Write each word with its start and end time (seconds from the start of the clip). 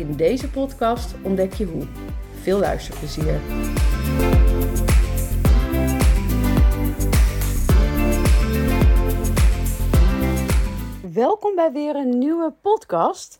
In 0.00 0.16
deze 0.16 0.50
podcast 0.50 1.14
ontdek 1.22 1.52
je 1.52 1.64
hoe. 1.64 1.86
Veel 2.42 2.58
luisterplezier. 2.58 3.40
Welkom 11.12 11.54
bij 11.54 11.72
weer 11.72 11.96
een 11.96 12.18
nieuwe 12.18 12.52
podcast. 12.60 13.38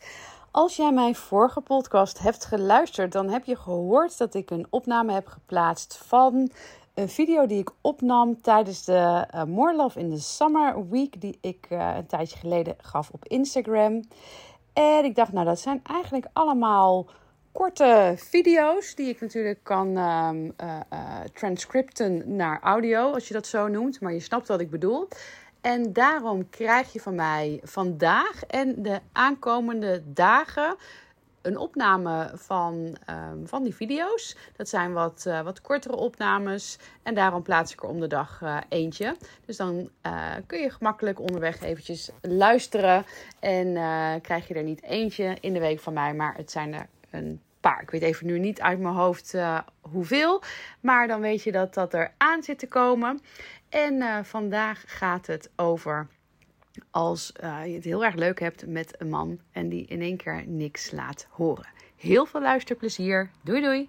Als 0.50 0.76
jij 0.76 0.92
mijn 0.92 1.14
vorige 1.14 1.60
podcast 1.60 2.18
hebt 2.18 2.44
geluisterd, 2.44 3.12
dan 3.12 3.28
heb 3.28 3.44
je 3.44 3.56
gehoord 3.56 4.18
dat 4.18 4.34
ik 4.34 4.50
een 4.50 4.66
opname 4.70 5.12
heb 5.12 5.26
geplaatst 5.26 5.96
van 5.96 6.50
een 6.94 7.08
video 7.08 7.46
die 7.46 7.58
ik 7.58 7.70
opnam 7.80 8.40
tijdens 8.40 8.84
de 8.84 9.26
uh, 9.34 9.76
Love 9.76 9.98
in 9.98 10.10
the 10.10 10.20
Summer 10.20 10.88
Week, 10.88 11.20
die 11.20 11.38
ik 11.40 11.66
uh, 11.70 11.92
een 11.96 12.06
tijdje 12.06 12.38
geleden 12.38 12.74
gaf 12.78 13.10
op 13.12 13.24
Instagram. 13.24 14.02
En 14.72 15.04
ik 15.04 15.14
dacht, 15.14 15.32
nou, 15.32 15.46
dat 15.46 15.60
zijn 15.60 15.80
eigenlijk 15.82 16.26
allemaal 16.32 17.06
korte 17.52 18.14
video's 18.16 18.94
die 18.94 19.08
ik 19.08 19.20
natuurlijk 19.20 19.58
kan 19.62 19.96
um, 19.96 20.54
uh, 20.62 20.80
transcripten 21.34 22.36
naar 22.36 22.60
audio, 22.62 23.12
als 23.12 23.28
je 23.28 23.34
dat 23.34 23.46
zo 23.46 23.68
noemt. 23.68 24.00
Maar 24.00 24.12
je 24.12 24.20
snapt 24.20 24.48
wat 24.48 24.60
ik 24.60 24.70
bedoel. 24.70 25.08
En 25.60 25.92
daarom 25.92 26.50
krijg 26.50 26.92
je 26.92 27.00
van 27.00 27.14
mij 27.14 27.60
vandaag 27.62 28.44
en 28.44 28.82
de 28.82 29.00
aankomende 29.12 30.02
dagen 30.06 30.76
een 31.42 31.56
opname 31.56 32.30
van, 32.34 32.96
um, 33.10 33.48
van 33.48 33.62
die 33.62 33.74
video's. 33.74 34.36
Dat 34.56 34.68
zijn 34.68 34.92
wat, 34.92 35.24
uh, 35.28 35.40
wat 35.40 35.60
kortere 35.60 35.96
opnames. 35.96 36.78
En 37.02 37.14
daarom 37.14 37.42
plaats 37.42 37.72
ik 37.72 37.82
er 37.82 37.88
om 37.88 38.00
de 38.00 38.06
dag 38.06 38.40
uh, 38.42 38.56
eentje. 38.68 39.16
Dus 39.44 39.56
dan 39.56 39.90
uh, 40.06 40.32
kun 40.46 40.60
je 40.60 40.70
gemakkelijk 40.70 41.20
onderweg 41.20 41.60
eventjes 41.60 42.10
luisteren. 42.20 43.04
En 43.38 43.72
krijg 44.20 44.48
je 44.48 44.54
er 44.54 44.62
niet 44.62 44.82
eentje 44.82 45.36
in 45.40 45.52
de 45.52 45.60
week 45.60 45.80
van 45.80 45.92
mij. 45.92 46.14
Maar 46.14 46.34
het 46.36 46.50
zijn 46.50 46.74
er 46.74 46.86
een 47.10 47.40
paar. 47.60 47.82
Ik 47.82 47.90
weet 47.90 48.02
even 48.02 48.26
nu 48.26 48.38
niet 48.38 48.60
uit 48.60 48.78
mijn 48.78 48.94
hoofd 48.94 49.34
hoeveel. 49.80 50.42
Maar 50.80 51.06
dan 51.06 51.20
weet 51.20 51.42
je 51.42 51.52
dat 51.52 51.74
dat 51.74 51.94
er 51.94 52.12
aan 52.16 52.42
zit 52.42 52.58
te 52.58 52.68
komen. 52.68 53.20
En 53.68 54.24
vandaag 54.24 54.82
gaat 54.86 55.26
het 55.26 55.50
over 55.56 56.06
als 56.90 57.32
uh, 57.42 57.66
je 57.66 57.74
het 57.74 57.84
heel 57.84 58.04
erg 58.04 58.14
leuk 58.14 58.40
hebt 58.40 58.66
met 58.66 58.94
een 58.98 59.08
man 59.08 59.40
en 59.52 59.68
die 59.68 59.86
in 59.86 60.00
één 60.00 60.16
keer 60.16 60.44
niks 60.46 60.90
laat 60.90 61.26
horen. 61.30 61.68
Heel 61.96 62.26
veel 62.26 62.40
luisterplezier. 62.40 63.30
Doei 63.44 63.60
doei. 63.60 63.88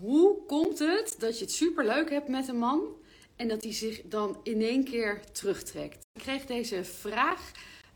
Hoe 0.00 0.36
komt 0.46 0.78
het 0.78 1.16
dat 1.18 1.38
je 1.38 1.44
het 1.44 1.54
super 1.54 1.84
leuk 1.84 2.10
hebt 2.10 2.28
met 2.28 2.48
een 2.48 2.58
man 2.58 2.80
en 3.36 3.48
dat 3.48 3.62
hij 3.62 3.72
zich 3.72 4.02
dan 4.04 4.40
in 4.42 4.62
één 4.62 4.84
keer 4.84 5.20
terugtrekt? 5.32 6.06
Ik 6.12 6.22
kreeg 6.22 6.46
deze 6.46 6.84
vraag 6.84 7.50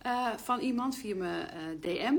uh, 0.06 0.28
van 0.36 0.60
iemand 0.60 0.96
via 0.96 1.14
mijn 1.14 1.48
uh, 1.54 1.80
DM. 1.80 2.14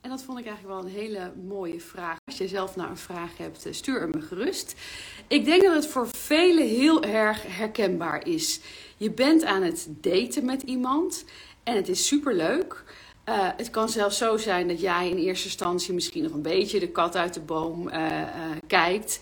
En 0.00 0.10
dat 0.10 0.22
vond 0.22 0.38
ik 0.38 0.46
eigenlijk 0.46 0.76
wel 0.76 0.84
een 0.84 0.98
hele 0.98 1.32
mooie 1.44 1.80
vraag. 1.80 2.16
Als 2.24 2.38
je 2.38 2.48
zelf 2.48 2.76
nou 2.76 2.90
een 2.90 2.96
vraag 2.96 3.36
hebt, 3.36 3.66
stuur 3.70 4.08
me 4.08 4.20
gerust. 4.20 4.74
Ik 5.28 5.44
denk 5.44 5.62
dat 5.62 5.74
het 5.74 5.86
voor 5.86 6.08
velen 6.08 6.66
heel 6.66 7.02
erg 7.02 7.56
herkenbaar 7.56 8.26
is. 8.26 8.60
Je 8.96 9.10
bent 9.10 9.44
aan 9.44 9.62
het 9.62 9.88
daten 10.00 10.44
met 10.44 10.62
iemand 10.62 11.24
en 11.62 11.76
het 11.76 11.88
is 11.88 12.06
super 12.06 12.34
leuk. 12.34 12.84
Uh, 13.28 13.48
het 13.56 13.70
kan 13.70 13.88
zelfs 13.88 14.18
zo 14.18 14.36
zijn 14.36 14.68
dat 14.68 14.80
jij 14.80 15.10
in 15.10 15.16
eerste 15.16 15.46
instantie 15.46 15.94
misschien 15.94 16.22
nog 16.22 16.32
een 16.32 16.42
beetje 16.42 16.80
de 16.80 16.88
kat 16.88 17.16
uit 17.16 17.34
de 17.34 17.40
boom 17.40 17.88
uh, 17.88 17.94
uh, 17.94 18.26
kijkt. 18.66 19.20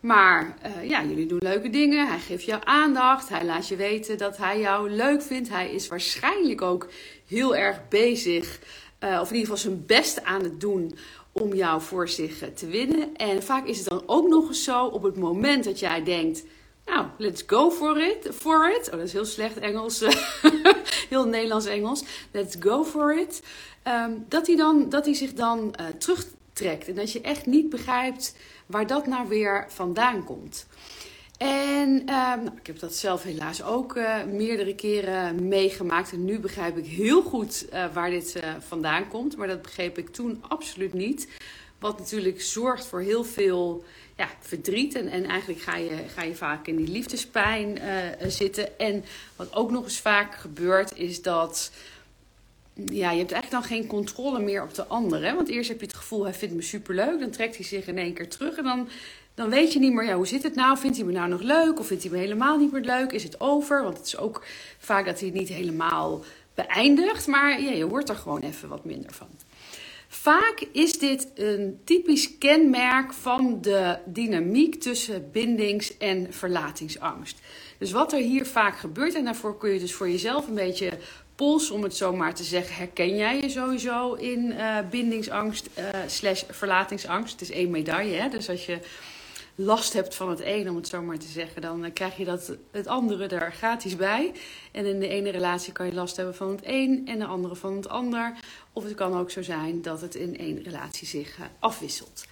Maar 0.00 0.56
ja, 0.82 1.04
jullie 1.04 1.26
doen 1.26 1.38
leuke 1.42 1.70
dingen. 1.70 2.08
Hij 2.08 2.18
geeft 2.18 2.44
jou 2.44 2.62
aandacht. 2.64 3.28
Hij 3.28 3.44
laat 3.44 3.68
je 3.68 3.76
weten 3.76 4.18
dat 4.18 4.36
hij 4.36 4.60
jou 4.60 4.90
leuk 4.90 5.22
vindt. 5.22 5.48
Hij 5.48 5.70
is 5.70 5.88
waarschijnlijk 5.88 6.62
ook 6.62 6.88
heel 7.26 7.56
erg 7.56 7.88
bezig. 7.88 8.58
of 9.00 9.30
in 9.30 9.36
ieder 9.36 9.40
geval 9.40 9.56
zijn 9.56 9.86
best 9.86 10.24
aan 10.24 10.42
het 10.42 10.60
doen 10.60 10.94
om 11.32 11.54
jou 11.54 11.82
voor 11.82 12.08
zich 12.08 12.42
te 12.54 12.66
winnen. 12.66 13.16
En 13.16 13.42
vaak 13.42 13.66
is 13.66 13.78
het 13.78 13.88
dan 13.88 14.02
ook 14.06 14.28
nog 14.28 14.48
eens 14.48 14.64
zo 14.64 14.84
op 14.84 15.02
het 15.02 15.16
moment 15.16 15.64
dat 15.64 15.78
jij 15.78 16.02
denkt 16.02 16.44
nou, 16.86 17.06
let's 17.18 17.42
go 17.46 17.70
for 17.70 17.98
it. 17.98 18.28
For 18.34 18.70
it. 18.70 18.86
Oh, 18.86 18.90
dat 18.90 19.06
is 19.06 19.12
heel 19.12 19.24
slecht 19.24 19.58
Engels. 19.58 20.04
heel 21.10 21.24
Nederlands-Engels. 21.24 22.04
Let's 22.30 22.56
go 22.60 22.84
for 22.84 23.18
it. 23.18 23.42
Um, 23.88 24.24
dat, 24.28 24.46
hij 24.46 24.56
dan, 24.56 24.88
dat 24.88 25.04
hij 25.04 25.14
zich 25.14 25.32
dan 25.32 25.74
uh, 25.80 25.86
terugtrekt. 25.86 26.88
En 26.88 26.94
dat 26.94 27.12
je 27.12 27.20
echt 27.20 27.46
niet 27.46 27.68
begrijpt 27.68 28.36
waar 28.66 28.86
dat 28.86 29.06
nou 29.06 29.28
weer 29.28 29.66
vandaan 29.68 30.24
komt. 30.24 30.66
En 31.38 31.90
um, 31.90 32.04
nou, 32.04 32.46
ik 32.60 32.66
heb 32.66 32.78
dat 32.78 32.94
zelf 32.94 33.22
helaas 33.22 33.62
ook 33.62 33.96
uh, 33.96 34.24
meerdere 34.24 34.74
keren 34.74 35.48
meegemaakt. 35.48 36.12
En 36.12 36.24
nu 36.24 36.38
begrijp 36.38 36.76
ik 36.76 36.86
heel 36.86 37.22
goed 37.22 37.66
uh, 37.72 37.92
waar 37.92 38.10
dit 38.10 38.40
vandaan 38.58 39.08
komt. 39.08 39.36
Maar 39.36 39.48
dat 39.48 39.62
begreep 39.62 39.98
ik 39.98 40.08
toen 40.08 40.42
absoluut 40.48 40.92
niet. 40.92 41.28
Wat 41.78 41.98
natuurlijk 41.98 42.42
zorgt 42.42 42.86
voor 42.86 43.00
heel 43.00 43.24
veel 43.24 43.84
ja, 44.16 44.28
verdriet. 44.40 44.94
En, 44.94 45.08
en 45.08 45.24
eigenlijk 45.24 45.60
ga 45.60 45.76
je, 45.76 45.96
ga 46.14 46.22
je 46.22 46.34
vaak 46.34 46.66
in 46.66 46.76
die 46.76 46.88
liefdespijn 46.88 47.78
zitten. 48.26 48.78
En 48.78 49.04
wat 49.36 49.54
ook 49.54 49.70
nog 49.70 49.84
eens 49.84 50.00
vaak 50.00 50.34
gebeurt, 50.34 50.98
is 50.98 51.22
dat. 51.22 51.70
Ja, 52.74 53.10
je 53.10 53.18
hebt 53.18 53.32
eigenlijk 53.32 53.50
dan 53.50 53.78
geen 53.78 53.86
controle 53.86 54.38
meer 54.38 54.62
op 54.62 54.74
de 54.74 54.86
ander. 54.86 55.24
Hè? 55.24 55.34
Want 55.34 55.48
eerst 55.48 55.68
heb 55.68 55.80
je 55.80 55.86
het 55.86 55.96
gevoel, 55.96 56.24
hij 56.24 56.34
vindt 56.34 56.54
me 56.54 56.62
superleuk. 56.62 57.20
Dan 57.20 57.30
trekt 57.30 57.56
hij 57.56 57.64
zich 57.64 57.86
in 57.86 57.98
één 57.98 58.14
keer 58.14 58.28
terug. 58.28 58.56
En 58.56 58.64
dan, 58.64 58.88
dan 59.34 59.50
weet 59.50 59.72
je 59.72 59.78
niet 59.78 59.92
meer, 59.92 60.04
ja, 60.04 60.14
hoe 60.14 60.26
zit 60.26 60.42
het 60.42 60.54
nou? 60.54 60.78
Vindt 60.78 60.96
hij 60.96 61.06
me 61.06 61.12
nou 61.12 61.28
nog 61.28 61.42
leuk? 61.42 61.78
Of 61.78 61.86
vindt 61.86 62.02
hij 62.02 62.12
me 62.12 62.18
helemaal 62.18 62.58
niet 62.58 62.72
meer 62.72 62.82
leuk? 62.82 63.12
Is 63.12 63.22
het 63.22 63.40
over? 63.40 63.82
Want 63.82 63.96
het 63.96 64.06
is 64.06 64.16
ook 64.16 64.44
vaak 64.78 65.06
dat 65.06 65.18
hij 65.18 65.28
het 65.28 65.38
niet 65.38 65.48
helemaal 65.48 66.24
beëindigt. 66.54 67.26
Maar 67.26 67.62
ja, 67.62 67.70
je 67.70 67.88
wordt 67.88 68.08
er 68.08 68.16
gewoon 68.16 68.40
even 68.40 68.68
wat 68.68 68.84
minder 68.84 69.12
van. 69.12 69.28
Vaak 70.08 70.66
is 70.72 70.98
dit 70.98 71.28
een 71.34 71.80
typisch 71.84 72.38
kenmerk 72.38 73.12
van 73.12 73.58
de 73.60 73.98
dynamiek 74.04 74.74
tussen 74.74 75.30
bindings- 75.32 75.96
en 75.98 76.26
verlatingsangst. 76.32 77.38
Dus 77.78 77.92
wat 77.92 78.12
er 78.12 78.18
hier 78.18 78.46
vaak 78.46 78.78
gebeurt, 78.78 79.14
en 79.14 79.24
daarvoor 79.24 79.58
kun 79.58 79.70
je 79.70 79.78
dus 79.78 79.94
voor 79.94 80.10
jezelf 80.10 80.48
een 80.48 80.54
beetje 80.54 80.90
polsen, 81.34 81.74
om 81.74 81.82
het 81.82 81.96
zo 81.96 82.12
maar 82.12 82.34
te 82.34 82.44
zeggen, 82.44 82.74
herken 82.74 83.16
jij 83.16 83.40
je 83.40 83.48
sowieso 83.48 84.14
in 84.14 84.44
uh, 84.44 84.78
bindingsangst 84.90 85.68
uh, 85.78 85.84
slash 86.06 86.42
verlatingsangst. 86.50 87.32
Het 87.32 87.40
is 87.40 87.56
één 87.56 87.70
medaille, 87.70 88.20
hè? 88.20 88.28
dus 88.28 88.48
als 88.48 88.66
je 88.66 88.78
last 89.54 89.92
hebt 89.92 90.14
van 90.14 90.30
het 90.30 90.40
een, 90.40 90.70
om 90.70 90.76
het 90.76 90.88
zo 90.88 91.02
maar 91.02 91.18
te 91.18 91.26
zeggen, 91.26 91.62
dan 91.62 91.92
krijg 91.92 92.16
je 92.16 92.24
dat 92.24 92.56
het 92.70 92.86
andere 92.86 93.26
er 93.26 93.52
gratis 93.52 93.96
bij. 93.96 94.32
En 94.72 94.86
in 94.86 95.00
de 95.00 95.08
ene 95.08 95.30
relatie 95.30 95.72
kan 95.72 95.86
je 95.86 95.94
last 95.94 96.16
hebben 96.16 96.34
van 96.34 96.50
het 96.50 96.60
een 96.62 97.02
en 97.06 97.18
de 97.18 97.24
andere 97.24 97.56
van 97.56 97.76
het 97.76 97.88
ander. 97.88 98.32
Of 98.72 98.84
het 98.84 98.94
kan 98.94 99.18
ook 99.18 99.30
zo 99.30 99.42
zijn 99.42 99.82
dat 99.82 100.00
het 100.00 100.14
in 100.14 100.38
één 100.38 100.62
relatie 100.62 101.06
zich 101.06 101.38
uh, 101.38 101.44
afwisselt. 101.58 102.24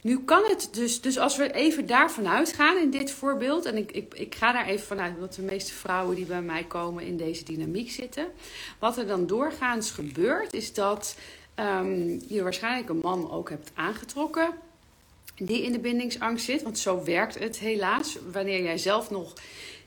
Nu 0.00 0.24
kan 0.24 0.42
het 0.46 0.68
dus, 0.72 1.00
dus 1.00 1.18
als 1.18 1.36
we 1.36 1.52
even 1.52 1.86
daarvan 1.86 2.28
uitgaan 2.28 2.76
in 2.76 2.90
dit 2.90 3.10
voorbeeld, 3.10 3.64
en 3.64 3.76
ik, 3.76 3.92
ik, 3.92 4.14
ik 4.14 4.34
ga 4.34 4.52
daar 4.52 4.66
even 4.66 4.86
vanuit 4.86 5.20
dat 5.20 5.34
de 5.34 5.42
meeste 5.42 5.72
vrouwen 5.72 6.16
die 6.16 6.26
bij 6.26 6.42
mij 6.42 6.64
komen 6.64 7.04
in 7.04 7.16
deze 7.16 7.44
dynamiek 7.44 7.90
zitten. 7.90 8.26
Wat 8.78 8.98
er 8.98 9.06
dan 9.06 9.26
doorgaans 9.26 9.90
gebeurt, 9.90 10.52
is 10.52 10.72
dat 10.72 11.16
um, 11.56 12.20
je 12.28 12.42
waarschijnlijk 12.42 12.88
een 12.88 13.00
man 13.02 13.30
ook 13.30 13.50
hebt 13.50 13.70
aangetrokken 13.74 14.54
die 15.36 15.62
in 15.62 15.72
de 15.72 15.78
bindingsangst 15.78 16.44
zit. 16.44 16.62
Want 16.62 16.78
zo 16.78 17.04
werkt 17.04 17.38
het 17.38 17.58
helaas. 17.58 18.18
Wanneer 18.32 18.62
jij 18.62 18.78
zelf 18.78 19.10
nog 19.10 19.32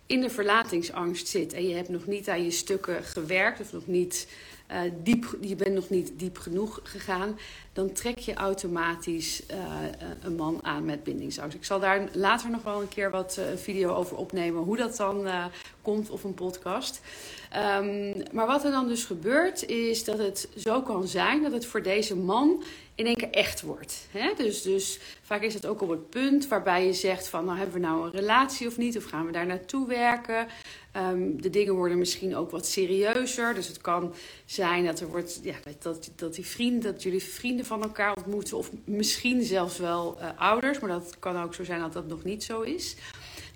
in 0.06 0.22
de 0.22 0.30
verlatingsangst 0.30 1.28
zit 1.28 1.54
en 1.54 1.68
je 1.68 1.76
hebt 1.76 1.90
nog 1.90 2.06
niet 2.06 2.30
aan 2.30 2.44
je 2.44 2.52
stukken 2.52 3.04
gewerkt 3.04 3.60
of 3.60 3.72
nog 3.72 3.88
niet 3.88 4.28
uh, 4.72 4.80
diep, 5.04 5.38
je 5.42 5.56
bent 5.56 5.74
nog 5.74 5.90
niet 5.90 6.12
diep 6.16 6.38
genoeg 6.38 6.80
gegaan, 6.84 7.40
dan 7.74 7.92
trek 7.92 8.18
je 8.18 8.34
automatisch 8.34 9.42
uh, 9.52 9.58
een 10.22 10.36
man 10.36 10.60
aan 10.62 10.86
met 10.86 11.04
bindingsangst. 11.04 11.58
Ik 11.58 11.66
zal 11.66 11.80
daar 11.80 12.10
later 12.14 12.50
nog 12.50 12.64
wel 12.64 12.82
een 12.82 12.88
keer 12.88 13.10
wat 13.12 13.38
uh, 13.40 13.46
video 13.56 13.94
over 13.94 14.18
opnemen, 14.18 14.64
hoe 14.64 14.78
dat 14.78 14.98
dan 14.98 15.28
komt 15.82 16.10
of 16.10 16.24
een 16.24 16.34
podcast. 16.34 17.02
Um, 17.80 18.14
maar 18.32 18.48
wat 18.48 18.64
er 18.64 18.72
dan 18.72 18.88
dus 18.88 19.06
gebeurt, 19.06 19.66
is 19.66 20.04
dat 20.04 20.18
het 20.18 20.48
zo 20.58 20.82
kan 20.82 21.08
zijn 21.08 21.44
dat 21.44 21.52
het 21.52 21.66
voor 21.66 21.84
deze 21.84 22.16
man 22.16 22.64
in 22.98 23.06
één 23.06 23.16
keer 23.16 23.32
echt 23.32 23.62
wordt. 23.62 24.08
Hè? 24.12 24.34
Dus, 24.38 24.62
dus 24.62 25.00
vaak 25.22 25.42
is 25.42 25.54
het 25.54 25.66
ook 25.66 25.82
op 25.82 25.90
het 25.90 26.10
punt 26.10 26.48
waarbij 26.48 26.86
je 26.86 26.94
zegt 26.94 27.28
van, 27.28 27.46
nou 27.46 27.58
hebben 27.58 27.76
we 27.76 27.88
nou 27.88 28.06
een 28.06 28.12
relatie 28.12 28.68
of 28.68 28.78
niet? 28.78 28.98
Of 28.98 29.04
gaan 29.04 29.26
we 29.26 29.32
daar 29.32 29.46
naartoe 29.46 29.88
werken? 29.88 30.48
Ehm, 30.92 31.36
de 31.36 31.50
dingen 31.50 31.74
worden 31.74 31.98
misschien 31.98 32.36
ook 32.36 32.52
wat 32.52 32.66
serieuzer. 32.66 33.54
Dus 33.54 33.68
het 33.68 33.82
kan 33.82 34.14
zijn 34.46 34.86
dat 34.86 35.00
er 35.00 35.08
wordt 35.08 35.40
ja, 35.44 35.56
dat, 35.80 36.12
dat, 36.16 36.36
die 36.36 36.46
vrienden, 36.46 36.92
dat 36.92 37.04
jullie 37.04 37.24
vrienden 37.24 37.66
van 37.66 37.84
elkaar 37.84 38.16
ontmoeten. 38.16 38.58
Of 38.58 38.72
misschien 38.84 39.44
zelfs 39.44 39.78
wel 39.78 40.18
uh, 40.22 40.30
ouders. 40.38 40.80
Maar 40.80 40.90
dat 40.90 41.16
kan 41.20 41.42
ook 41.42 41.54
zo 41.54 41.64
zijn 41.64 41.80
dat 41.80 41.94
dat 41.94 42.08
nog 42.08 42.24
niet 42.24 42.44
zo 42.44 42.62
is. 42.62 42.96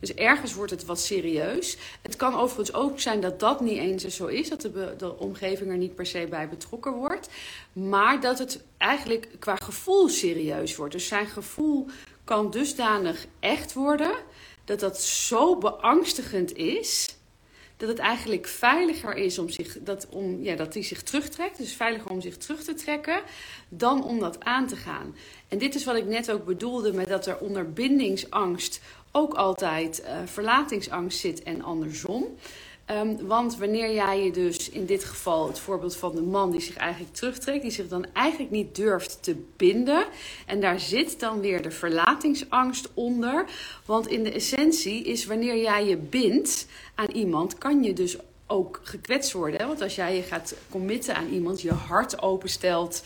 Dus 0.01 0.13
ergens 0.13 0.53
wordt 0.53 0.71
het 0.71 0.85
wat 0.85 0.99
serieus. 0.99 1.77
Het 2.01 2.15
kan 2.15 2.35
overigens 2.35 2.73
ook 2.73 2.99
zijn 2.99 3.21
dat 3.21 3.39
dat 3.39 3.61
niet 3.61 3.77
eens 3.77 4.07
zo 4.07 4.25
is, 4.25 4.49
dat 4.49 4.61
de, 4.61 4.93
de 4.97 5.17
omgeving 5.17 5.69
er 5.69 5.77
niet 5.77 5.95
per 5.95 6.05
se 6.05 6.27
bij 6.29 6.49
betrokken 6.49 6.93
wordt, 6.93 7.29
maar 7.73 8.21
dat 8.21 8.39
het 8.39 8.63
eigenlijk 8.77 9.27
qua 9.39 9.55
gevoel 9.55 10.09
serieus 10.09 10.75
wordt. 10.75 10.93
Dus 10.93 11.07
zijn 11.07 11.27
gevoel 11.27 11.87
kan 12.23 12.51
dusdanig 12.51 13.25
echt 13.39 13.73
worden 13.73 14.11
dat 14.65 14.79
dat 14.79 15.01
zo 15.01 15.57
beangstigend 15.57 16.55
is 16.55 17.15
dat 17.81 17.89
het 17.89 17.99
eigenlijk 17.99 18.47
veiliger 18.47 19.15
is 19.15 19.39
om 19.39 19.49
zich, 19.49 19.77
dat, 19.83 20.07
om, 20.09 20.43
ja, 20.43 20.55
dat 20.55 20.73
hij 20.73 20.83
zich 20.83 21.03
terugtrekt. 21.03 21.57
Dus 21.57 21.73
veiliger 21.73 22.11
om 22.11 22.21
zich 22.21 22.37
terug 22.37 22.63
te 22.63 22.73
trekken 22.73 23.21
dan 23.69 24.03
om 24.03 24.19
dat 24.19 24.43
aan 24.43 24.67
te 24.67 24.75
gaan. 24.75 25.15
En 25.47 25.57
dit 25.57 25.75
is 25.75 25.85
wat 25.85 25.95
ik 25.95 26.05
net 26.05 26.31
ook 26.31 26.45
bedoelde 26.45 26.93
met 26.93 27.07
dat 27.07 27.25
er 27.25 27.37
onder 27.37 27.73
bindingsangst 27.73 28.81
ook 29.11 29.33
altijd 29.33 30.03
uh, 30.03 30.15
verlatingsangst 30.25 31.19
zit 31.19 31.43
en 31.43 31.61
andersom. 31.61 32.25
Um, 32.91 33.27
want 33.27 33.57
wanneer 33.57 33.93
jij 33.93 34.23
je 34.23 34.31
dus 34.31 34.69
in 34.69 34.85
dit 34.85 35.03
geval 35.03 35.47
het 35.47 35.59
voorbeeld 35.59 35.95
van 35.95 36.15
de 36.15 36.21
man 36.21 36.51
die 36.51 36.59
zich 36.59 36.75
eigenlijk 36.75 37.13
terugtrekt, 37.13 37.61
die 37.61 37.71
zich 37.71 37.87
dan 37.87 38.05
eigenlijk 38.13 38.51
niet 38.51 38.75
durft 38.75 39.23
te 39.23 39.35
binden. 39.55 40.05
En 40.45 40.59
daar 40.59 40.79
zit 40.79 41.19
dan 41.19 41.39
weer 41.39 41.61
de 41.61 41.71
verlatingsangst 41.71 42.89
onder. 42.93 43.45
Want 43.85 44.07
in 44.07 44.23
de 44.23 44.31
essentie 44.31 45.03
is 45.03 45.25
wanneer 45.25 45.61
jij 45.61 45.85
je 45.85 45.97
bindt 45.97 46.67
aan 46.95 47.09
iemand, 47.11 47.57
kan 47.57 47.83
je 47.83 47.93
dus 47.93 48.17
ook 48.47 48.79
gekwetst 48.83 49.31
worden. 49.31 49.67
Want 49.67 49.81
als 49.81 49.95
jij 49.95 50.15
je 50.15 50.21
gaat 50.21 50.55
committen 50.69 51.15
aan 51.15 51.29
iemand, 51.29 51.61
je 51.61 51.73
hart 51.73 52.21
openstelt 52.21 53.03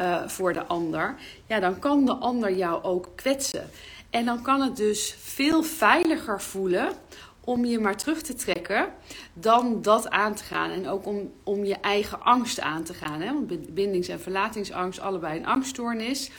uh, 0.00 0.28
voor 0.28 0.52
de 0.52 0.64
ander, 0.64 1.14
ja, 1.46 1.60
dan 1.60 1.78
kan 1.78 2.04
de 2.04 2.14
ander 2.14 2.56
jou 2.56 2.82
ook 2.82 3.08
kwetsen. 3.14 3.70
En 4.10 4.24
dan 4.24 4.42
kan 4.42 4.60
het 4.60 4.76
dus 4.76 5.16
veel 5.20 5.62
veiliger 5.62 6.42
voelen 6.42 6.92
om 7.40 7.64
je 7.64 7.78
maar 7.78 7.96
terug 7.96 8.22
te 8.22 8.34
trekken 8.34 8.88
dan 9.32 9.82
dat 9.82 10.08
aan 10.10 10.34
te 10.34 10.44
gaan. 10.44 10.70
En 10.70 10.88
ook 10.88 11.06
om, 11.06 11.32
om 11.42 11.64
je 11.64 11.74
eigen 11.74 12.22
angst 12.22 12.60
aan 12.60 12.82
te 12.82 12.94
gaan. 12.94 13.20
Hè? 13.20 13.32
Want 13.32 13.74
bindings- 13.74 14.08
en 14.08 14.20
verlatingsangst, 14.20 15.00
allebei 15.00 15.38
een 15.38 15.46
angststoornis. 15.46 16.30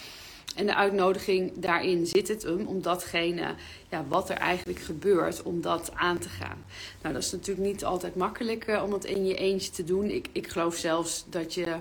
En 0.56 0.66
de 0.66 0.76
uitnodiging 0.76 1.52
daarin 1.56 2.06
zit 2.06 2.28
het 2.28 2.44
hem 2.44 2.66
om 2.66 2.82
datgene, 2.82 3.56
ja, 3.90 4.06
wat 4.08 4.30
er 4.30 4.38
eigenlijk 4.38 4.80
gebeurt, 4.80 5.44
om 5.44 5.62
dat 5.62 5.92
aan 5.96 6.18
te 6.18 6.30
gaan. 6.30 6.66
Nou, 7.02 7.14
dat 7.14 7.24
is 7.24 7.32
natuurlijk 7.32 7.68
niet 7.68 7.86
altijd 7.86 8.16
makkelijk 8.16 8.68
uh, 8.68 8.84
om 8.84 8.94
het 8.94 9.06
in 9.06 9.26
je 9.26 9.36
eentje 9.36 9.72
te 9.72 9.84
doen. 9.84 10.10
Ik, 10.10 10.28
ik 10.32 10.48
geloof 10.48 10.76
zelfs 10.76 11.26
dat 11.30 11.54
je, 11.54 11.76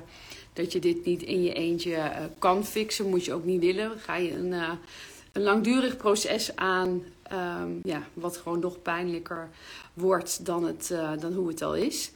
dat 0.53 0.73
je 0.73 0.79
dit 0.79 1.05
niet 1.05 1.23
in 1.23 1.43
je 1.43 1.53
eentje 1.53 1.91
uh, 1.91 2.11
kan 2.39 2.65
fixen. 2.65 3.09
Moet 3.09 3.25
je 3.25 3.33
ook 3.33 3.45
niet 3.45 3.61
willen. 3.61 3.99
Ga 3.99 4.17
je 4.17 4.33
een, 4.33 4.53
uh, 4.53 4.71
een 5.33 5.43
langdurig 5.43 5.97
proces 5.97 6.57
aan 6.57 7.03
Um, 7.33 7.81
ja, 7.83 8.03
wat 8.13 8.37
gewoon 8.37 8.59
nog 8.59 8.83
pijnlijker 8.83 9.49
wordt 9.95 10.47
dan, 10.47 10.65
het, 10.65 10.91
uh, 10.93 11.11
dan 11.21 11.33
hoe 11.33 11.49
het 11.49 11.63
al 11.63 11.75
is. 11.75 12.11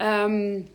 Um, 0.00 0.68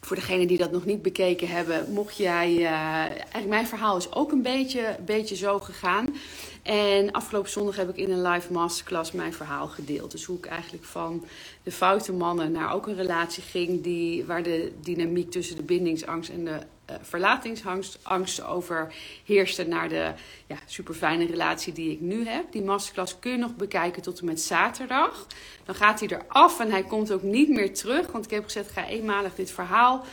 voor 0.00 0.16
degenen 0.16 0.46
die 0.46 0.58
dat 0.58 0.72
nog 0.72 0.84
niet 0.84 1.02
bekeken 1.02 1.48
hebben, 1.48 1.92
mocht 1.92 2.16
jij. 2.16 2.52
Uh, 2.56 2.70
eigenlijk 2.70 3.48
mijn 3.48 3.66
verhaal 3.66 3.96
is 3.96 4.12
ook 4.12 4.32
een 4.32 4.42
beetje, 4.42 4.96
beetje 5.04 5.36
zo 5.36 5.60
gegaan. 5.60 6.14
En 6.62 7.10
afgelopen 7.10 7.50
zondag 7.50 7.76
heb 7.76 7.88
ik 7.88 7.96
in 7.96 8.10
een 8.10 8.22
live 8.22 8.52
masterclass 8.52 9.12
mijn 9.12 9.32
verhaal 9.32 9.68
gedeeld. 9.68 10.10
Dus 10.10 10.24
hoe 10.24 10.38
ik 10.38 10.46
eigenlijk 10.46 10.84
van 10.84 11.24
de 11.62 11.72
foute 11.72 12.12
mannen 12.12 12.52
naar 12.52 12.74
ook 12.74 12.86
een 12.86 12.96
relatie 12.96 13.42
ging 13.42 13.82
die, 13.82 14.24
waar 14.24 14.42
de 14.42 14.72
dynamiek 14.80 15.30
tussen 15.30 15.56
de 15.56 15.62
bindingsangst 15.62 16.30
en 16.30 16.44
de 16.44 16.58
uh, 16.90 16.96
verlatingsangst 17.00 18.44
overheerste 18.44 19.66
naar 19.66 19.88
de 19.88 20.12
ja, 20.46 20.56
super 20.66 20.94
fijne 20.94 21.26
relatie 21.26 21.72
die 21.72 21.90
ik 21.90 22.00
nu 22.00 22.26
heb. 22.26 22.52
Die 22.52 22.62
masterclass 22.62 23.18
kun 23.18 23.30
je 23.30 23.38
nog 23.38 23.56
bekijken 23.56 24.02
tot 24.02 24.18
en 24.18 24.24
met 24.24 24.40
zaterdag. 24.40 25.26
Dan 25.64 25.74
gaat 25.74 26.00
hij 26.00 26.08
eraf 26.08 26.60
en 26.60 26.70
hij 26.70 26.82
komt 26.82 27.12
ook 27.12 27.22
niet 27.22 27.48
meer 27.48 27.74
terug. 27.74 28.12
Want 28.12 28.24
ik 28.24 28.30
heb 28.30 28.44
gezegd, 28.44 28.70
ga 28.70 28.86
eenmalig 28.86 29.34
dit 29.34 29.50
verhaal 29.50 30.04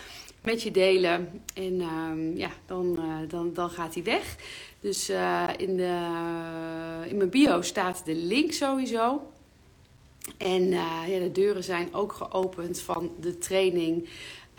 met 0.44 0.63
je 0.63 0.72
delen. 0.72 1.44
En 1.54 1.74
uh, 1.74 2.38
ja, 2.38 2.50
dan, 2.66 2.95
uh, 3.00 3.30
dan, 3.30 3.54
dan 3.54 3.69
gaat 3.69 3.94
hij 3.94 4.04
weg. 4.04 4.36
Dus 4.80 5.10
uh, 5.10 5.50
in, 5.58 5.78
de, 5.78 6.08
in 7.08 7.18
mijn 7.18 7.30
bio 7.30 7.62
staat 7.62 8.06
de 8.06 8.16
link 8.16 8.52
sowieso. 8.52 9.22
En 10.38 10.70
ja, 11.08 11.20
de 11.20 11.31
deuren 11.31 11.64
zijn 11.64 11.94
ook 11.94 12.14
geopend 12.14 12.81
van 12.81 13.12
de 13.20 13.38
training 13.38 14.10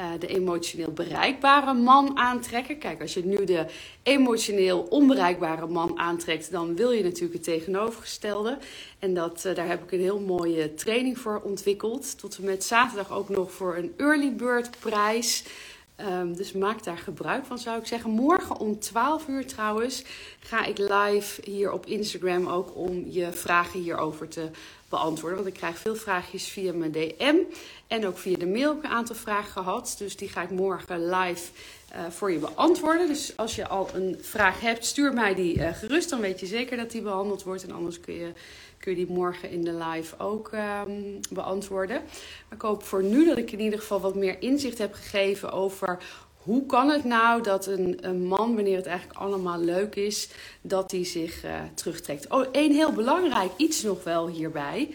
uh, 0.00 0.06
de 0.19 0.26
emotioneel 0.26 0.93
bereikbare 0.93 1.75
man 1.75 2.19
aantrekken. 2.19 2.78
Kijk, 2.78 3.00
als 3.00 3.14
je 3.14 3.25
nu 3.25 3.44
de 3.44 3.67
emotioneel 4.02 4.81
onbereikbare 4.81 5.67
man 5.67 5.99
aantrekt, 5.99 6.50
dan 6.50 6.76
wil 6.76 6.90
je 6.90 7.02
natuurlijk 7.02 7.32
het 7.34 7.43
tegenovergestelde. 7.43 8.58
En 8.99 9.14
dat, 9.14 9.43
daar 9.55 9.69
heb 9.69 9.82
ik 9.82 9.93
een 9.93 10.00
heel 10.00 10.20
mooie 10.20 10.75
training 10.75 11.19
voor 11.19 11.40
ontwikkeld. 11.44 12.19
Tot 12.19 12.37
en 12.37 12.44
met 12.44 12.64
zaterdag 12.64 13.12
ook 13.12 13.28
nog 13.28 13.52
voor 13.52 13.76
een 13.76 13.93
early 13.96 14.34
bird 14.34 14.70
prijs. 14.81 15.44
Um, 16.08 16.37
dus 16.37 16.52
maak 16.52 16.85
daar 16.85 16.99
gebruik 16.99 17.44
van, 17.44 17.58
zou 17.58 17.79
ik 17.79 17.87
zeggen. 17.87 18.11
Morgen 18.11 18.58
om 18.58 18.79
12 18.79 19.29
uur 19.29 19.47
trouwens 19.47 20.05
ga 20.41 20.64
ik 20.64 20.79
live 20.79 21.50
hier 21.50 21.73
op 21.73 21.87
Instagram 21.87 22.47
ook 22.47 22.76
om 22.76 23.05
je 23.08 23.32
vragen 23.32 23.81
hierover 23.81 24.29
te 24.29 24.50
beantwoorden. 24.88 25.38
Want 25.38 25.50
ik 25.50 25.61
krijg 25.61 25.79
veel 25.79 25.97
vraagjes 25.97 26.49
via 26.49 26.73
mijn 26.73 26.93
DM 26.93 27.37
en 27.87 28.06
ook 28.06 28.19
via 28.19 28.37
de 28.37 28.47
mail 28.47 28.69
heb 28.69 28.79
ik 28.79 28.85
een 28.85 28.97
aantal 28.97 29.17
vragen 29.17 29.52
gehad. 29.52 29.94
Dus 29.99 30.17
die 30.17 30.29
ga 30.29 30.43
ik 30.43 30.50
morgen 30.50 31.11
live 31.11 31.50
voor 32.08 32.32
je 32.32 32.38
beantwoorden. 32.38 33.06
Dus 33.06 33.37
als 33.37 33.54
je 33.54 33.69
al 33.69 33.88
een 33.94 34.19
vraag 34.20 34.60
hebt, 34.60 34.84
stuur 34.84 35.12
mij 35.12 35.34
die 35.34 35.56
uh, 35.56 35.69
gerust. 35.72 36.10
Dan 36.10 36.20
weet 36.20 36.40
je 36.40 36.46
zeker 36.46 36.76
dat 36.76 36.90
die 36.90 37.02
behandeld 37.02 37.42
wordt. 37.42 37.64
En 37.64 37.72
anders 37.72 38.00
kun 38.00 38.14
je, 38.14 38.32
kun 38.78 38.90
je 38.90 39.04
die 39.06 39.14
morgen 39.14 39.50
in 39.50 39.64
de 39.64 39.75
live 39.75 40.19
ook 40.19 40.50
um, 40.87 41.20
beantwoorden. 41.31 41.96
Maar 42.48 42.58
ik 42.58 42.62
hoop 42.62 42.82
voor 42.82 43.02
nu 43.02 43.25
dat 43.25 43.38
ik 43.38 43.52
in 43.52 43.60
ieder 43.60 43.78
geval 43.78 44.00
wat 44.00 44.14
meer 44.14 44.42
inzicht 44.42 44.78
heb 44.78 44.94
gegeven 44.94 45.52
over 45.52 45.98
hoe 46.42 46.66
kan 46.66 46.88
het 46.88 47.04
nou 47.04 47.42
dat 47.42 47.66
een, 47.66 47.98
een, 48.00 48.22
man, 48.22 48.54
wanneer 48.54 48.76
het 48.76 48.86
eigenlijk 48.86 49.19
allemaal 49.19 49.60
leuk 49.60 49.94
is, 49.94 50.28
dat 50.60 50.90
hij 50.90 51.04
zich 51.04 51.44
uh, 51.44 51.50
terugtrekt? 51.75 52.28
Oh, 52.28 52.46
één 52.52 52.72
heel 52.72 52.93
belangrijk 52.93 53.50
iets 53.56 53.82
nog 53.82 54.04
wel 54.04 54.28
hierbij. 54.28 54.94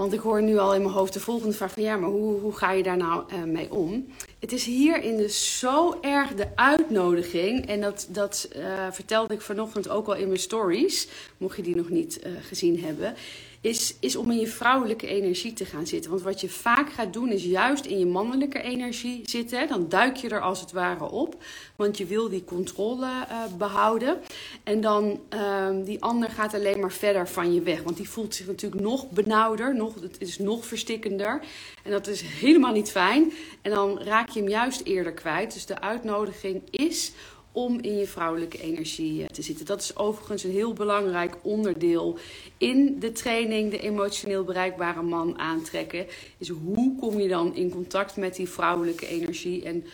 Want 0.00 0.12
ik 0.12 0.20
hoor 0.20 0.42
nu 0.42 0.58
al 0.58 0.74
in 0.74 0.82
mijn 0.82 0.94
hoofd 0.94 1.12
de 1.12 1.20
volgende 1.20 1.54
vraag 1.54 1.72
van 1.72 1.82
ja, 1.82 1.96
maar 1.96 2.10
hoe, 2.10 2.40
hoe 2.40 2.56
ga 2.56 2.72
je 2.72 2.82
daar 2.82 2.96
nou 2.96 3.24
uh, 3.32 3.42
mee 3.42 3.72
om? 3.72 4.06
Het 4.38 4.52
is 4.52 4.64
hierin 4.64 5.16
dus 5.16 5.58
zo 5.58 5.98
erg 6.00 6.34
de 6.34 6.46
uitnodiging. 6.54 7.66
En 7.66 7.80
dat, 7.80 8.06
dat 8.10 8.48
uh, 8.56 8.86
vertelde 8.90 9.34
ik 9.34 9.40
vanochtend 9.40 9.88
ook 9.88 10.06
al 10.06 10.14
in 10.14 10.26
mijn 10.26 10.40
stories, 10.40 11.08
mocht 11.36 11.56
je 11.56 11.62
die 11.62 11.76
nog 11.76 11.88
niet 11.88 12.20
uh, 12.26 12.32
gezien 12.42 12.80
hebben 12.80 13.14
is, 13.60 13.94
is 14.00 14.16
om 14.16 14.30
in 14.30 14.38
je 14.38 14.46
vrouwelijke 14.46 15.06
energie 15.06 15.52
te 15.52 15.64
gaan 15.64 15.86
zitten. 15.86 16.10
Want 16.10 16.22
wat 16.22 16.40
je 16.40 16.48
vaak 16.48 16.92
gaat 16.92 17.12
doen, 17.12 17.28
is 17.28 17.44
juist 17.44 17.84
in 17.84 17.98
je 17.98 18.06
mannelijke 18.06 18.62
energie 18.62 19.20
zitten. 19.24 19.68
Dan 19.68 19.88
duik 19.88 20.16
je 20.16 20.28
er 20.28 20.40
als 20.40 20.60
het 20.60 20.72
ware 20.72 21.10
op, 21.10 21.42
want 21.76 21.98
je 21.98 22.06
wil 22.06 22.28
die 22.28 22.44
controle 22.44 23.06
uh, 23.06 23.44
behouden. 23.58 24.18
En 24.64 24.80
dan 24.80 25.20
uh, 25.34 25.68
die 25.84 26.02
ander 26.02 26.30
gaat 26.30 26.54
alleen 26.54 26.80
maar 26.80 26.92
verder 26.92 27.28
van 27.28 27.54
je 27.54 27.62
weg. 27.62 27.82
Want 27.82 27.96
die 27.96 28.08
voelt 28.08 28.34
zich 28.34 28.46
natuurlijk 28.46 28.82
nog 28.82 29.10
benauwder, 29.10 29.74
nog, 29.74 29.94
het 30.00 30.16
is 30.18 30.38
nog 30.38 30.66
verstikkender. 30.66 31.40
En 31.82 31.90
dat 31.90 32.06
is 32.06 32.20
helemaal 32.20 32.72
niet 32.72 32.90
fijn. 32.90 33.32
En 33.62 33.70
dan 33.70 33.98
raak 33.98 34.28
je 34.28 34.40
hem 34.40 34.48
juist 34.48 34.80
eerder 34.84 35.12
kwijt. 35.12 35.52
Dus 35.52 35.66
de 35.66 35.80
uitnodiging 35.80 36.62
is 36.70 37.12
om 37.52 37.80
in 37.80 37.96
je 37.96 38.06
vrouwelijke 38.06 38.60
energie 38.60 39.22
eh, 39.22 39.28
te 39.28 39.42
zitten. 39.42 39.66
Dat 39.66 39.80
is 39.80 39.96
overigens 39.96 40.44
een 40.44 40.50
heel 40.50 40.72
belangrijk 40.72 41.36
onderdeel 41.42 42.18
in 42.58 42.96
de 42.98 43.12
training, 43.12 43.70
de 43.70 43.78
emotioneel 43.78 44.44
bereikbare 44.44 45.02
man 45.02 45.38
aantrekken. 45.38 46.06
Is 46.38 46.48
hoe 46.48 46.96
kom 46.98 47.18
je 47.18 47.28
dan 47.28 47.54
in 47.54 47.70
contact 47.70 48.16
met 48.16 48.36
die 48.36 48.48
vrouwelijke 48.48 49.06
energie 49.06 49.64
en 49.64 49.84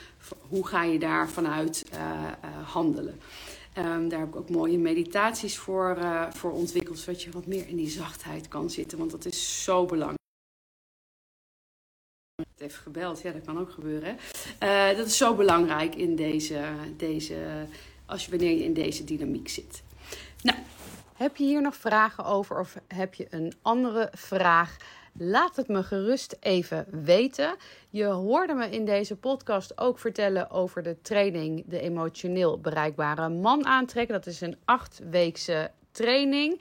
hoe 0.48 0.66
ga 0.66 0.82
je 0.82 0.98
daar 0.98 1.28
vanuit 1.28 1.84
uh, 1.92 2.00
uh, 2.00 2.68
handelen. 2.68 3.20
Um, 3.78 4.08
daar 4.08 4.18
heb 4.18 4.28
ik 4.28 4.36
ook 4.36 4.50
mooie 4.50 4.78
meditaties 4.78 5.58
voor, 5.58 5.98
voor 6.32 6.52
ontwikkeld, 6.52 6.98
zodat 6.98 7.22
je 7.22 7.30
wat 7.30 7.46
meer 7.46 7.68
in 7.68 7.76
die 7.76 7.90
zachtheid 7.90 8.48
kan 8.48 8.70
zitten, 8.70 8.98
want 8.98 9.10
dat 9.10 9.24
is 9.24 9.64
zo 9.64 9.84
belangrijk 9.84 10.15
even 12.66 12.82
gebeld. 12.82 13.20
Ja, 13.22 13.32
dat 13.32 13.44
kan 13.44 13.58
ook 13.58 13.70
gebeuren. 13.70 14.16
Uh, 14.62 14.96
dat 14.96 15.06
is 15.06 15.16
zo 15.16 15.34
belangrijk 15.34 15.94
in 15.94 16.16
deze, 16.16 16.60
deze, 16.96 17.34
als 18.06 18.24
je, 18.24 18.30
wanneer 18.30 18.56
je 18.56 18.64
in 18.64 18.74
deze 18.74 19.04
dynamiek 19.04 19.48
zit. 19.48 19.82
Nou, 20.42 20.58
heb 21.14 21.36
je 21.36 21.44
hier 21.44 21.62
nog 21.62 21.76
vragen 21.76 22.24
over 22.24 22.60
of 22.60 22.76
heb 22.88 23.14
je 23.14 23.26
een 23.30 23.52
andere 23.62 24.08
vraag? 24.12 24.76
Laat 25.18 25.56
het 25.56 25.68
me 25.68 25.82
gerust 25.82 26.36
even 26.40 26.86
weten. 27.04 27.56
Je 27.90 28.04
hoorde 28.04 28.54
me 28.54 28.70
in 28.70 28.84
deze 28.84 29.16
podcast 29.16 29.78
ook 29.78 29.98
vertellen 29.98 30.50
over 30.50 30.82
de 30.82 30.96
training 31.02 31.64
De 31.66 31.80
Emotioneel 31.80 32.60
Bereikbare 32.60 33.28
Man 33.28 33.66
aantrekken. 33.66 34.14
Dat 34.14 34.26
is 34.26 34.40
een 34.40 34.56
achtweekse 34.64 35.70
training. 35.90 36.60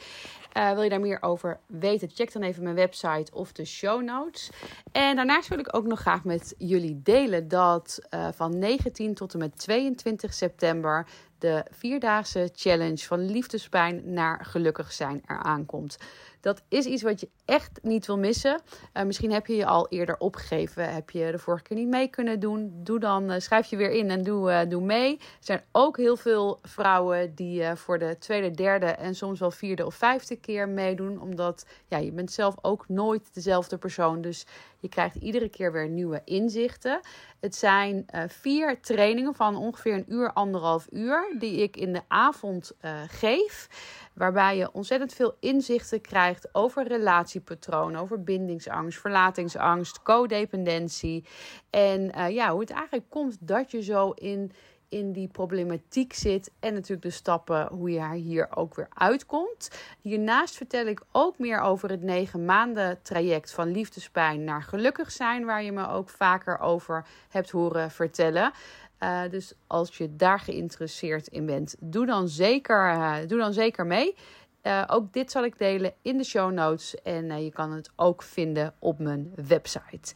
Uh, 0.57 0.74
wil 0.74 0.83
je 0.83 0.89
daar 0.89 1.00
meer 1.00 1.21
over 1.21 1.59
weten? 1.65 2.09
Check 2.13 2.33
dan 2.33 2.41
even 2.41 2.63
mijn 2.63 2.75
website 2.75 3.31
of 3.33 3.51
de 3.51 3.65
show 3.65 4.03
notes. 4.03 4.50
En 4.91 5.15
daarnaast 5.15 5.47
wil 5.47 5.59
ik 5.59 5.75
ook 5.75 5.85
nog 5.85 6.00
graag 6.00 6.24
met 6.24 6.55
jullie 6.57 7.01
delen 7.03 7.47
dat 7.47 8.00
uh, 8.13 8.27
van 8.31 8.59
19 8.59 9.13
tot 9.13 9.33
en 9.33 9.39
met 9.39 9.57
22 9.57 10.33
september 10.33 11.07
de 11.39 11.65
vierdaagse 11.69 12.50
challenge 12.55 12.97
van 12.97 13.31
liefdespijn 13.31 14.13
naar 14.13 14.45
gelukkig 14.45 14.91
zijn 14.91 15.21
eraan 15.25 15.65
komt. 15.65 15.97
Dat 16.41 16.62
is 16.67 16.85
iets 16.85 17.03
wat 17.03 17.19
je 17.19 17.29
echt 17.45 17.79
niet 17.81 18.05
wil 18.05 18.17
missen. 18.17 18.62
Uh, 18.93 19.03
misschien 19.03 19.31
heb 19.31 19.47
je 19.47 19.55
je 19.55 19.65
al 19.65 19.88
eerder 19.89 20.17
opgegeven. 20.17 20.93
Heb 20.93 21.09
je 21.09 21.31
de 21.31 21.39
vorige 21.39 21.63
keer 21.63 21.77
niet 21.77 21.88
mee 21.88 22.07
kunnen 22.07 22.39
doen? 22.39 22.71
Doe 22.74 23.00
dan, 23.00 23.41
schrijf 23.41 23.67
je 23.67 23.77
weer 23.77 23.91
in 23.91 24.09
en 24.09 24.24
doe, 24.24 24.65
doe 24.67 24.81
mee. 24.81 25.17
Er 25.17 25.25
zijn 25.39 25.63
ook 25.71 25.97
heel 25.97 26.17
veel 26.17 26.59
vrouwen 26.62 27.35
die 27.35 27.75
voor 27.75 28.00
de 28.00 28.15
tweede, 28.19 28.51
derde 28.51 28.85
en 28.85 29.15
soms 29.15 29.39
wel 29.39 29.51
vierde 29.51 29.85
of 29.85 29.95
vijfde 29.95 30.35
keer 30.45 30.69
meedoen. 30.69 31.21
Omdat 31.21 31.65
ja, 31.87 31.97
je 31.97 32.11
bent 32.11 32.31
zelf 32.31 32.55
ook 32.61 32.85
nooit 32.87 33.33
dezelfde 33.33 33.77
persoon. 33.77 34.21
Dus 34.21 34.45
je 34.79 34.89
krijgt 34.89 35.15
iedere 35.15 35.49
keer 35.49 35.71
weer 35.71 35.89
nieuwe 35.89 36.21
inzichten. 36.25 36.99
Het 37.39 37.55
zijn 37.55 38.05
vier 38.27 38.81
trainingen 38.81 39.35
van 39.35 39.55
ongeveer 39.55 39.93
een 39.93 40.13
uur, 40.13 40.33
anderhalf 40.33 40.87
uur. 40.91 41.35
Die 41.39 41.61
ik 41.61 41.77
in 41.77 41.93
de 41.93 42.01
avond 42.07 42.71
geef. 43.07 43.67
Waarbij 44.13 44.57
je 44.57 44.71
ontzettend 44.71 45.13
veel 45.13 45.35
inzichten 45.39 46.01
krijgt 46.01 46.49
over 46.51 46.87
relatiepatronen, 46.87 48.01
over 48.01 48.23
bindingsangst, 48.23 48.99
verlatingsangst, 48.99 50.01
codependentie. 50.01 51.25
En 51.69 52.11
uh, 52.17 52.29
ja, 52.29 52.51
hoe 52.51 52.59
het 52.59 52.69
eigenlijk 52.69 53.09
komt 53.09 53.37
dat 53.39 53.71
je 53.71 53.83
zo 53.83 54.11
in, 54.11 54.51
in 54.89 55.11
die 55.11 55.27
problematiek 55.27 56.13
zit. 56.13 56.51
En 56.59 56.73
natuurlijk 56.73 57.01
de 57.01 57.09
stappen 57.09 57.67
hoe 57.67 57.91
je 57.91 58.13
hier 58.13 58.47
ook 58.55 58.75
weer 58.75 58.89
uitkomt. 58.93 59.69
Hiernaast 60.01 60.55
vertel 60.55 60.85
ik 60.85 61.01
ook 61.11 61.39
meer 61.39 61.59
over 61.59 61.89
het 61.89 62.01
negen 62.01 62.45
maanden 62.45 63.01
traject 63.01 63.51
van 63.51 63.71
liefdespijn 63.71 64.43
naar 64.43 64.63
gelukkig 64.63 65.11
zijn. 65.11 65.45
Waar 65.45 65.63
je 65.63 65.71
me 65.71 65.87
ook 65.87 66.09
vaker 66.09 66.59
over 66.59 67.05
hebt 67.29 67.49
horen 67.49 67.91
vertellen. 67.91 68.51
Uh, 68.99 69.21
dus 69.29 69.53
als 69.67 69.97
je 69.97 70.15
daar 70.15 70.39
geïnteresseerd 70.39 71.27
in 71.27 71.45
bent, 71.45 71.75
doe 71.79 72.05
dan 72.05 72.27
zeker, 72.27 72.93
uh, 72.93 73.15
doe 73.27 73.37
dan 73.37 73.53
zeker 73.53 73.85
mee. 73.85 74.15
Uh, 74.63 74.83
ook 74.87 75.13
dit 75.13 75.31
zal 75.31 75.43
ik 75.43 75.57
delen 75.57 75.93
in 76.01 76.17
de 76.17 76.23
show 76.23 76.51
notes 76.51 77.01
en 77.01 77.43
je 77.43 77.51
kan 77.51 77.71
het 77.71 77.91
ook 77.95 78.23
vinden 78.23 78.73
op 78.79 78.99
mijn 78.99 79.31
website. 79.47 80.13